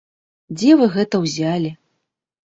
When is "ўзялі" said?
1.25-1.71